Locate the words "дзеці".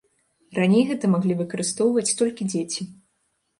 2.53-2.91